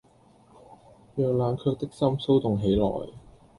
[1.15, 2.85] 讓冷卻的心騷動起來